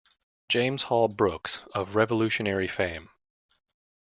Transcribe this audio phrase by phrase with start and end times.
[0.49, 3.09] James Hall Brooks, of Revolutionary fame.